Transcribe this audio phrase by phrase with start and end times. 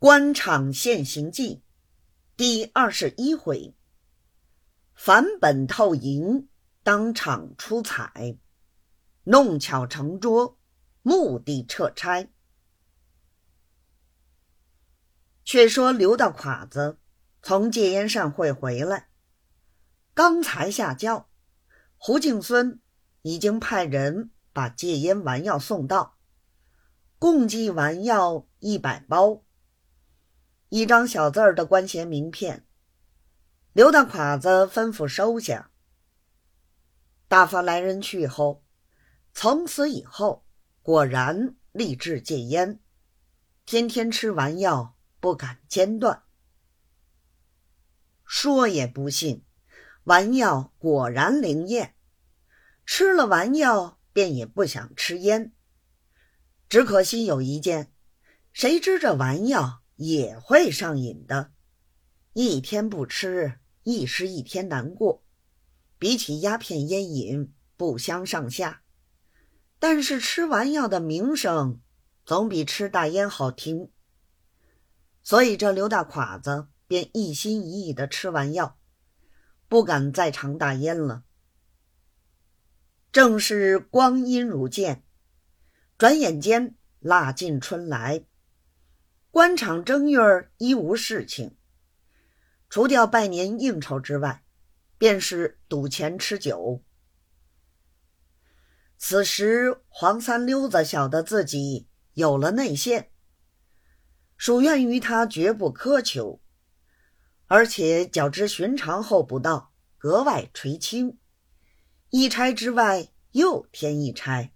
[0.00, 1.62] 官场现形记
[2.34, 3.74] 第二十一回，
[4.94, 6.48] 反本透营，
[6.82, 8.38] 当场出彩，
[9.24, 10.58] 弄巧成拙，
[11.02, 12.30] 目的撤差。
[15.44, 16.98] 却说刘大侉子
[17.42, 19.10] 从戒烟善会回来，
[20.14, 21.28] 刚才下轿，
[21.98, 22.80] 胡敬孙
[23.20, 26.16] 已经派人把戒烟丸药送到，
[27.18, 29.44] 共计丸药一百包。
[30.70, 32.64] 一张小字儿的官衔名片，
[33.72, 35.72] 刘大侉子吩咐收下。
[37.26, 38.64] 大发来人去后，
[39.34, 40.46] 从此以后
[40.80, 42.78] 果然立志戒烟，
[43.66, 46.22] 天天吃完药，不敢间断。
[48.24, 49.44] 说也不信，
[50.04, 51.96] 丸药果然灵验，
[52.86, 55.52] 吃了丸药便也不想吃烟。
[56.68, 57.92] 只可惜有一件，
[58.52, 59.82] 谁知这丸药。
[60.00, 61.52] 也会上瘾的，
[62.32, 65.22] 一天不吃，一时一天难过，
[65.98, 68.80] 比起鸦片烟瘾不相上下。
[69.78, 71.82] 但是吃完药的名声
[72.24, 73.90] 总比吃大烟好听，
[75.22, 78.78] 所以这刘大侉子便一心一意的吃完药，
[79.68, 81.24] 不敢再尝大烟了。
[83.12, 85.04] 正是光阴如箭，
[85.98, 88.24] 转眼间腊尽春来。
[89.32, 91.56] 官场正月一无事情，
[92.68, 94.42] 除掉拜年应酬之外，
[94.98, 96.82] 便是赌钱吃酒。
[98.98, 103.12] 此时黄三溜子晓得自己有了内线，
[104.36, 106.42] 属愿于他绝不苛求，
[107.46, 111.18] 而且较之寻常后不到，格外垂青，
[112.08, 114.50] 一差之外又添一差。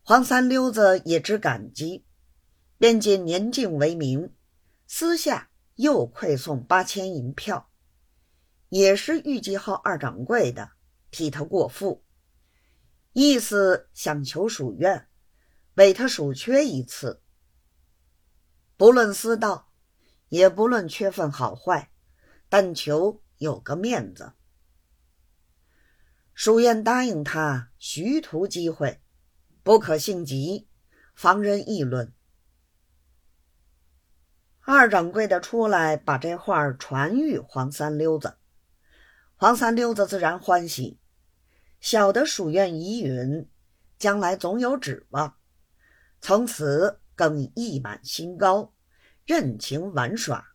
[0.00, 2.06] 黄三溜子也知感激。
[2.78, 4.32] 便借年敬为名，
[4.86, 7.70] 私下又馈送八千银票，
[8.68, 10.70] 也是预计好二掌柜的
[11.10, 12.04] 替他过腹，
[13.12, 15.08] 意思想求属愿
[15.74, 17.22] 为他数缺一次。
[18.76, 19.72] 不论私道，
[20.28, 21.90] 也不论缺份好坏，
[22.48, 24.34] 但求有个面子。
[26.32, 29.00] 书院答应他徐图机会，
[29.64, 30.68] 不可性急，
[31.16, 32.14] 防人议论。
[34.70, 38.36] 二掌柜的出来，把这话传谕黄三溜子。
[39.34, 40.98] 黄三溜子自然欢喜，
[41.80, 43.48] 晓得蜀院已允，
[43.98, 45.34] 将来总有指望，
[46.20, 48.74] 从此更意满心高，
[49.24, 50.46] 任情玩耍。